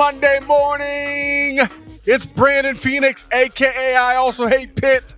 [0.00, 1.58] Monday morning!
[2.06, 5.14] It's Brandon Phoenix, aka I also hate Pitt.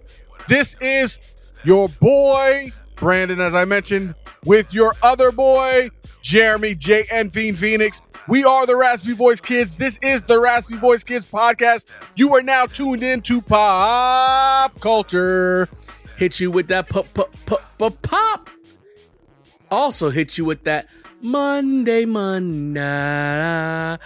[0.48, 1.20] This is
[1.62, 7.04] your boy, Brandon, as I mentioned, with your other boy, Jeremy J.
[7.12, 8.00] and Fiend Phoenix.
[8.26, 9.76] We are the Raspy Voice Kids.
[9.76, 11.84] This is the Raspy Voice Kids podcast.
[12.16, 15.68] You are now tuned in to pop culture.
[16.16, 18.50] hit you with that pop pop pop pop pop.
[19.70, 20.88] Also hit you with that
[21.20, 23.96] Monday Monday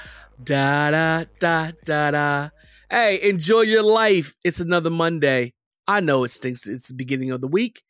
[0.43, 2.49] da da da da da.
[2.91, 4.35] Hey, enjoy your life.
[4.45, 5.53] It's another Monday.
[5.89, 6.69] I know it stinks.
[6.69, 7.83] It's the beginning of the week,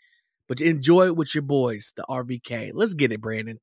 [0.49, 2.73] but enjoy it with your boys, the RVK.
[2.75, 3.59] Let's get it, Brandon.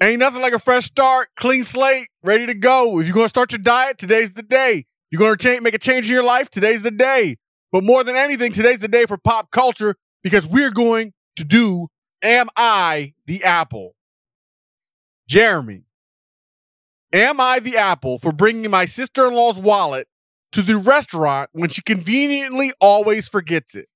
[0.00, 3.00] Ain't nothing like a fresh start, clean slate, ready to go.
[3.00, 4.86] If you're going to start your diet, today's the day.
[5.10, 7.36] You're going to change, make a change in your life, today's the day.
[7.72, 11.88] But more than anything, today's the day for pop culture because we're going to do
[12.22, 13.94] Am I the Apple?
[15.28, 15.84] Jeremy,
[17.12, 20.08] am I the apple for bringing my sister in law's wallet
[20.52, 23.88] to the restaurant when she conveniently always forgets it?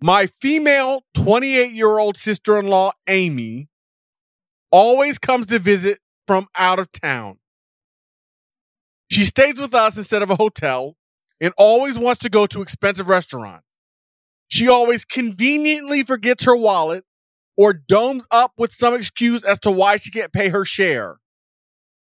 [0.00, 3.68] My female 28 year old sister in law, Amy,
[4.70, 7.38] always comes to visit from out of town.
[9.10, 10.96] She stays with us instead of a hotel
[11.40, 13.66] and always wants to go to expensive restaurants.
[14.48, 17.04] She always conveniently forgets her wallet
[17.56, 21.16] or domes up with some excuse as to why she can't pay her share.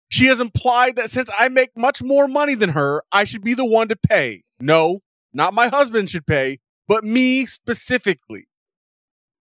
[0.09, 3.55] She has implied that since I make much more money than her, I should be
[3.55, 4.45] the one to pay.
[4.61, 5.01] No,
[5.33, 8.47] not my husband should pay, but me specifically.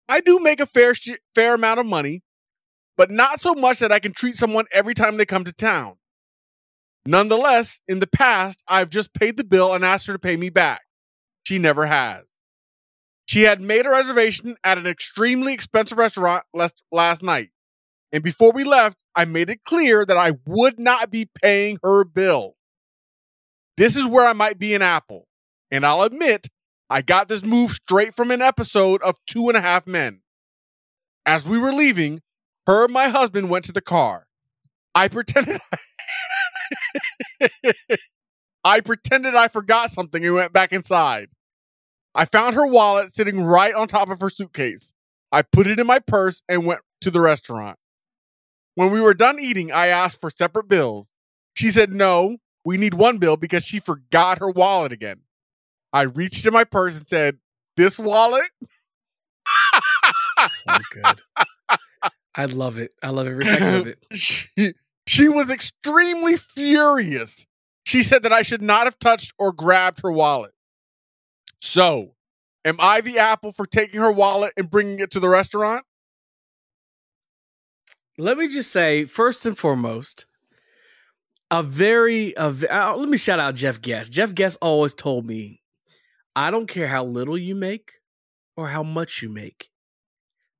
[0.07, 2.23] I do make a fair sh- fair amount of money,
[2.95, 5.95] but not so much that I can treat someone every time they come to town.
[7.05, 10.49] Nonetheless, in the past, I've just paid the bill and asked her to pay me
[10.49, 10.81] back.
[11.43, 12.32] She never has.
[13.33, 17.49] She had made a reservation at an extremely expensive restaurant last, last night.
[18.11, 22.03] And before we left, I made it clear that I would not be paying her
[22.03, 22.57] bill.
[23.75, 25.27] This is where I might be an apple.
[25.71, 26.45] And I'll admit,
[26.91, 30.21] I got this move straight from an episode of Two and a Half Men.
[31.25, 32.21] As we were leaving,
[32.67, 34.27] her and my husband went to the car.
[34.94, 35.59] I pretended
[38.63, 41.29] I pretended I forgot something and went back inside.
[42.16, 44.94] I found her wallet sitting right on top of her suitcase.
[45.31, 47.77] I put it in my purse and went to the restaurant.
[48.75, 51.12] When we were done eating, I asked for separate bills.
[51.56, 55.21] She said no, we need one bill because she forgot her wallet again.
[55.92, 57.38] I reached in my purse and said,
[57.77, 58.50] This wallet?
[60.48, 61.21] So good.
[62.36, 62.94] I love it.
[63.01, 64.06] I love every second of it.
[64.13, 64.74] she,
[65.06, 67.45] she was extremely furious.
[67.86, 70.51] She said that I should not have touched or grabbed her wallet.
[71.62, 72.16] So,
[72.66, 75.86] am I the apple for taking her wallet and bringing it to the restaurant?
[78.18, 80.25] Let me just say, first and foremost,
[81.51, 84.12] a very, a, uh, let me shout out Jeff Guest.
[84.13, 85.62] Jeff Guest always told me,
[86.36, 87.94] I don't care how little you make
[88.57, 89.69] or how much you make.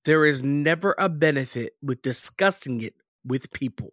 [0.06, 2.96] there is never a benefit with discussing it
[3.26, 3.92] with people.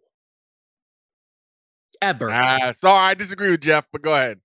[2.01, 2.29] Ever.
[2.31, 4.41] Ah, sorry, I disagree with Jeff, but go ahead.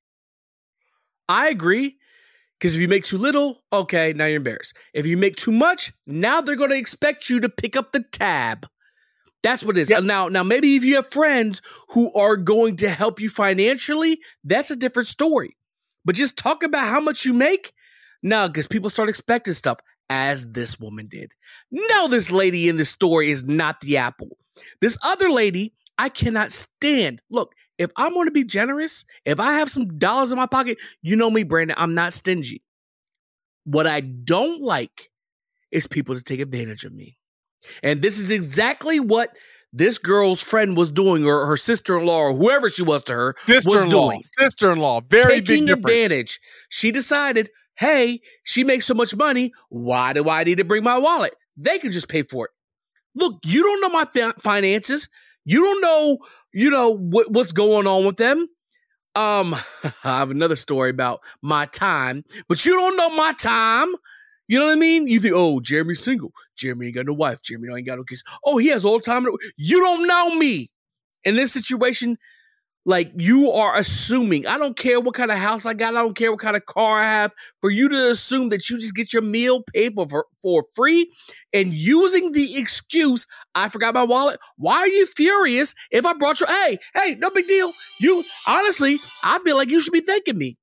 [1.29, 1.99] I agree.
[2.59, 4.77] Because if you make too little, okay, now you're embarrassed.
[4.95, 8.05] If you make too much, now they're going to expect you to pick up the
[8.13, 8.67] tab.
[9.43, 9.91] That's what it is.
[9.91, 10.05] Yep.
[10.05, 11.61] Now, now maybe if you have friends
[11.91, 15.57] who are going to help you financially, that's a different story.
[16.05, 17.73] But just talk about how much you make,
[18.23, 19.79] no, because people start expecting stuff,
[20.09, 21.33] as this woman did.
[21.71, 24.37] No, this lady in the story is not the apple.
[24.81, 27.21] This other lady, I cannot stand.
[27.31, 30.79] Look, if I'm going to be generous, if I have some dollars in my pocket,
[31.03, 32.63] you know me, Brandon, I'm not stingy.
[33.65, 35.11] What I don't like
[35.71, 37.19] is people to take advantage of me.
[37.83, 39.37] And this is exactly what
[39.73, 43.13] this girl's friend was doing, or her sister in law, or whoever she was to
[43.13, 44.23] her, was Sister-in-law, doing.
[44.39, 45.85] sister-in-law, very Taking big difference.
[45.87, 46.41] advantage.
[46.71, 49.53] She decided, hey, she makes so much money.
[49.69, 51.35] Why do I need to bring my wallet?
[51.59, 52.51] They can just pay for it.
[53.15, 55.09] Look, you don't know my fi- finances.
[55.47, 56.19] You don't know,
[56.53, 58.49] you know what, what's going on with them.
[59.15, 59.55] Um,
[60.05, 63.95] I have another story about my time, but you don't know my time.
[64.49, 65.09] You know what I mean?
[65.09, 66.33] You think, oh, Jeremy's single.
[66.57, 67.43] Jeremy ain't got no wife.
[67.43, 68.23] Jeremy ain't got no kids.
[68.45, 69.27] Oh, he has all time.
[69.57, 70.69] You don't know me.
[71.25, 72.19] In this situation,
[72.87, 74.47] like you are assuming.
[74.47, 75.97] I don't care what kind of house I got.
[75.97, 77.35] I don't care what kind of car I have.
[77.61, 81.11] For you to assume that you just get your meal paid for for, free
[81.53, 84.39] and using the excuse, I forgot my wallet.
[84.57, 86.47] Why are you furious if I brought you?
[86.47, 87.73] Hey, hey, no big deal.
[88.01, 90.57] You honestly, I feel like you should be thanking me.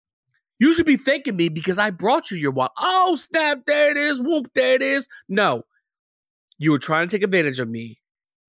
[0.60, 2.72] You should be thanking me because I brought you your wallet.
[2.80, 4.22] Oh, snap, there it is.
[4.22, 5.10] Whoop, there it is.
[5.28, 5.64] No.
[6.58, 8.00] You were trying to take advantage of me.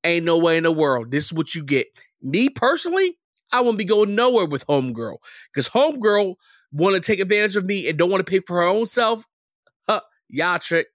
[0.04, 1.10] Ain't no way in the world.
[1.10, 1.88] This is what you get.
[2.22, 3.18] Me personally,
[3.54, 5.18] I wouldn't be going nowhere with Homegirl.
[5.52, 6.34] Because Homegirl
[6.72, 9.24] want to take advantage of me and don't want to pay for her own self.
[9.88, 10.88] Huh, y'all trick.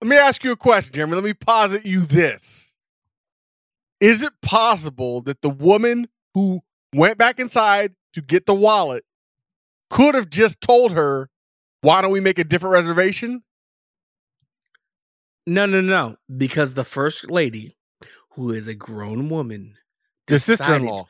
[0.00, 1.16] Let me ask you a question, Jeremy.
[1.16, 2.74] Let me posit you this.
[4.00, 6.60] Is it possible that the woman who
[6.94, 9.04] went back inside to get the wallet
[9.90, 11.28] could have just told her,
[11.80, 13.42] why don't we make a different reservation?
[15.44, 16.16] No, no, no.
[16.36, 17.76] Because the first lady,
[18.34, 19.74] who is a grown woman,
[20.26, 21.06] The sister-in-law.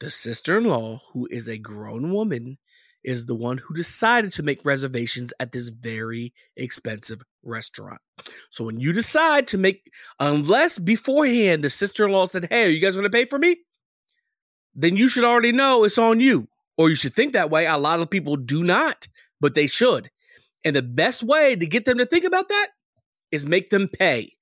[0.00, 2.58] the sister-in-law, who is a grown woman,
[3.04, 8.00] is the one who decided to make reservations at this very expensive restaurant.
[8.50, 12.96] So when you decide to make, unless beforehand the sister-in-law said, "Hey, are you guys
[12.96, 13.56] going to pay for me?"
[14.74, 17.66] Then you should already know it's on you, or you should think that way.
[17.66, 19.08] A lot of people do not,
[19.40, 20.10] but they should.
[20.64, 22.68] And the best way to get them to think about that
[23.30, 24.37] is make them pay.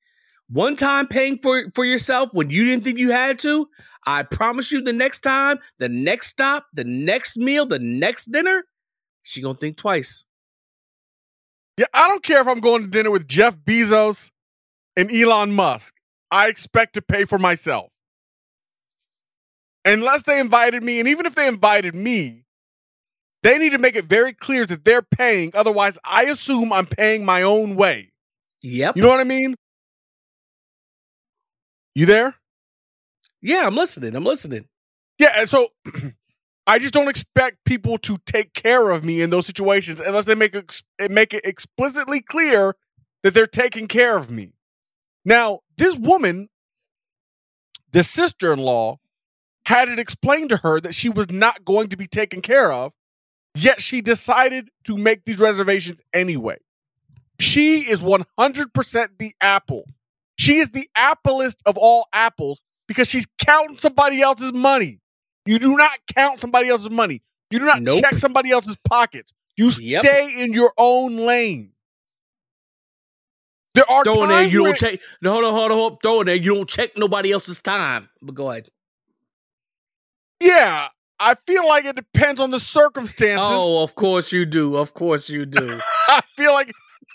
[0.48, 3.68] One time paying for for yourself when you didn't think you had to,
[4.06, 8.64] I promise you the next time, the next stop, the next meal, the next dinner,
[9.22, 10.24] she gonna think twice.
[11.76, 14.30] Yeah, I don't care if I'm going to dinner with Jeff Bezos
[14.96, 15.94] and Elon Musk.
[16.30, 17.90] I expect to pay for myself.
[19.84, 22.44] Unless they invited me, and even if they invited me,
[23.42, 25.52] they need to make it very clear that they're paying.
[25.54, 28.12] Otherwise, I assume I'm paying my own way.
[28.62, 28.96] Yep.
[28.96, 29.54] You know what I mean?
[31.96, 32.34] You there?
[33.40, 34.14] yeah, I'm listening.
[34.14, 34.68] I'm listening.
[35.18, 35.68] Yeah, so
[36.66, 40.34] I just don't expect people to take care of me in those situations unless they
[40.34, 42.74] make it, make it explicitly clear
[43.22, 44.52] that they're taking care of me.
[45.24, 46.50] Now, this woman,
[47.92, 48.98] the sister-in-law,
[49.64, 52.92] had it explained to her that she was not going to be taken care of,
[53.54, 56.58] yet she decided to make these reservations anyway.
[57.40, 59.86] She is 100% the apple.
[60.38, 65.00] She is the applest of all apples because she's counting somebody else's money.
[65.46, 67.22] You do not count somebody else's money.
[67.50, 68.00] You do not Nope.
[68.00, 69.32] check somebody else's pockets.
[69.56, 70.02] You Yep.
[70.04, 71.72] stay in your own lane.
[73.74, 75.00] There are Throw in there, you don't check.
[75.20, 75.98] No, hold on, hold on, hold on.
[76.02, 78.08] Throw in there, you don't check nobody else's time.
[78.22, 78.68] But go ahead.
[80.40, 80.88] Yeah,
[81.18, 83.46] I feel like it depends on the circumstances.
[83.50, 84.76] Oh, of course you do.
[84.76, 85.78] Of course you do.
[86.08, 86.72] I feel like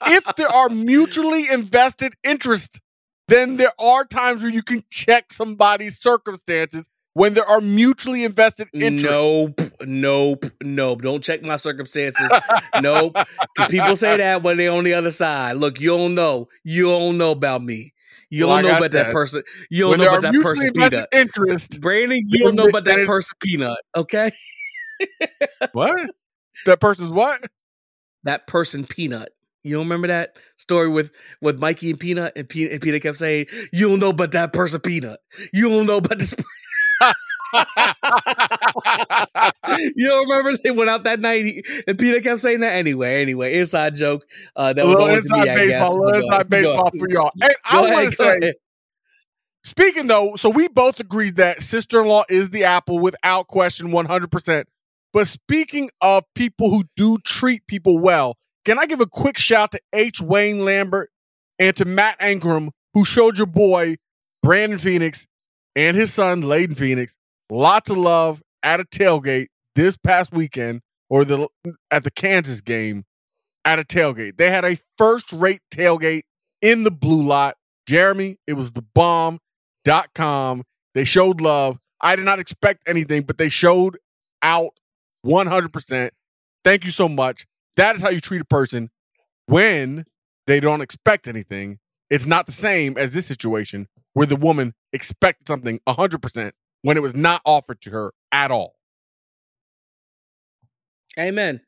[0.08, 2.80] if there are mutually invested interests,
[3.28, 8.68] then there are times where you can check somebody's circumstances when there are mutually invested
[8.74, 9.10] interests.
[9.10, 11.01] nope, nope, nope.
[11.01, 12.32] Don't check my circumstances.
[12.82, 13.18] nope.
[13.70, 15.58] People say that when they're on the other side.
[15.58, 16.48] Look, you don't know.
[16.63, 17.94] You don't know about me.
[18.30, 19.44] You don't know about that said, person.
[19.70, 21.10] You don't when know about that person peanut.
[21.12, 24.32] interests, Brandon, you don't know about that person peanut, okay?
[25.74, 26.10] what?
[26.66, 27.42] That person's what?
[28.24, 29.34] That person peanut.
[29.63, 33.18] You don't remember that story with with Mikey and Peanut, and Peanut, and Peanut kept
[33.18, 35.20] saying, "You don't know about that person, Peanut.
[35.53, 36.36] You don't know about this."
[39.96, 43.22] you don't remember they went out that night and Peter kept saying that anyway.
[43.22, 44.24] Anyway, inside joke.
[44.56, 45.80] Uh, that was inside to me, I guess.
[45.80, 47.32] baseball, little inside baseball for y'all.
[47.41, 48.53] And I want to say, ahead.
[49.63, 54.32] speaking though, so we both agreed that sister-in-law is the apple without question, one hundred
[54.32, 54.68] percent.
[55.13, 59.72] But speaking of people who do treat people well, can I give a quick shout
[59.72, 60.22] to H.
[60.22, 61.10] Wayne Lambert
[61.60, 63.98] and to Matt Ankrum, who showed your boy
[64.44, 65.27] Brandon Phoenix
[65.75, 67.15] and his son Layden Phoenix
[67.51, 71.48] lots of love at a tailgate this past weekend, or the
[71.91, 73.03] at the Kansas game
[73.65, 74.38] at a tailgate.
[74.38, 76.24] They had a first-rate tailgate
[76.62, 77.56] in the blue lot.
[77.88, 80.63] Jeremy, it was the bomb.com.
[80.96, 81.77] They showed love.
[82.01, 83.98] I did not expect anything, but they showed
[84.41, 84.72] out
[85.25, 86.10] 100%.
[86.63, 87.46] Thank you so much.
[87.75, 88.90] That is how you treat a person
[89.46, 90.06] when
[90.48, 91.80] they don't expect anything.
[92.10, 96.51] It's not the same as this situation where the woman expected something 100%
[96.82, 98.75] when it was not offered to her at all.
[101.18, 101.62] Amen.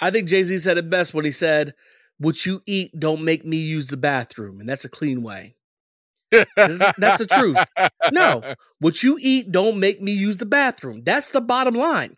[0.00, 1.74] I think Jay Z said it best when he said,
[2.18, 4.60] What you eat don't make me use the bathroom.
[4.60, 5.56] And that's a clean way.
[6.30, 7.58] Is- that's the truth.
[8.12, 8.42] No,
[8.80, 11.02] what you eat don't make me use the bathroom.
[11.02, 12.16] That's the bottom line.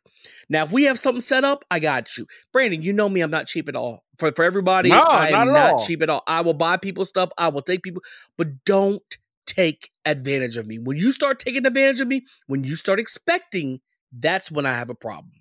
[0.50, 2.26] Now, if we have something set up, I got you.
[2.52, 4.04] Brandon, you know me, I'm not cheap at all.
[4.19, 5.78] For for everybody, No, I not am not all.
[5.87, 6.23] cheap at all.
[6.26, 8.02] I will buy people stuff, I will take people,
[8.37, 9.02] but don't
[9.47, 10.78] take advantage of me.
[10.78, 13.80] When you start taking advantage of me, when you start expecting,
[14.12, 15.33] that's when I have a problem.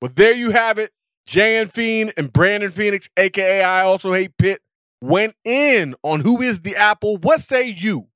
[0.00, 0.92] Well, there you have it.
[1.26, 4.60] Jan Fiend and Brandon Phoenix, aka I also hate Pitt,
[5.00, 7.16] went in on who is the apple.
[7.16, 8.08] What say you?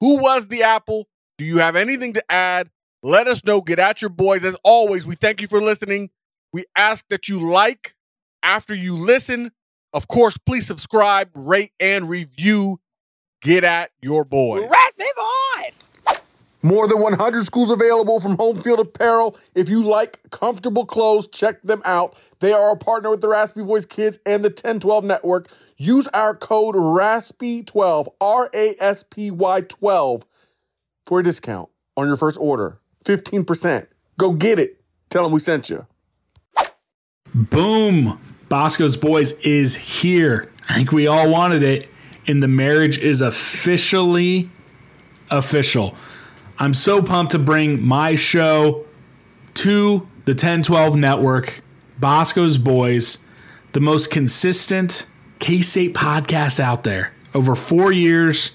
[0.00, 1.06] Who was the apple?
[1.38, 2.68] Do you have anything to add?
[3.02, 3.60] Let us know.
[3.60, 4.44] Get at your boys.
[4.44, 6.10] As always, we thank you for listening.
[6.52, 7.94] We ask that you like
[8.42, 9.52] after you listen.
[9.92, 12.78] Of course, please subscribe, rate, and review.
[13.42, 14.70] Get at your boys.
[16.62, 19.34] More than 100 schools available from Home Field Apparel.
[19.54, 22.18] If you like comfortable clothes, check them out.
[22.40, 25.48] They are a partner with the Raspy Voice Kids and the 1012 Network.
[25.78, 30.26] Use our code RASPY12, R A S P Y 12,
[31.06, 32.78] for a discount on your first order.
[33.04, 33.86] 15%.
[34.18, 34.80] Go get it.
[35.08, 35.86] Tell them we sent you.
[37.34, 38.20] Boom!
[38.48, 40.50] Bosco's Boys is here.
[40.68, 41.88] I think we all wanted it,
[42.26, 44.50] and the marriage is officially
[45.30, 45.94] official.
[46.58, 48.86] I'm so pumped to bring my show
[49.54, 51.60] to the 1012 network,
[51.98, 53.18] Bosco's Boys,
[53.72, 55.06] the most consistent
[55.38, 57.14] K State podcast out there.
[57.34, 58.52] Over four years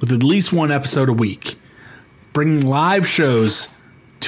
[0.00, 1.56] with at least one episode a week,
[2.32, 3.68] bringing live shows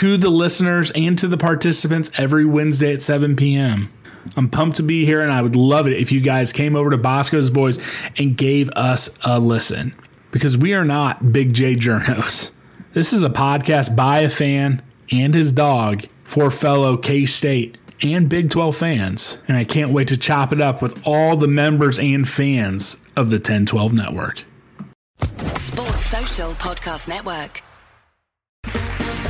[0.00, 3.92] to the listeners and to the participants every Wednesday at 7 p.m.
[4.35, 6.88] I'm pumped to be here, and I would love it if you guys came over
[6.88, 7.78] to Bosco's Boys
[8.16, 9.95] and gave us a listen
[10.30, 12.52] because we are not Big J Journos.
[12.95, 14.80] This is a podcast by a fan
[15.12, 19.42] and his dog for fellow K State and Big 12 fans.
[19.49, 23.28] And I can't wait to chop it up with all the members and fans of
[23.28, 24.45] the 1012 network.
[25.59, 27.62] Sports Social Podcast Network.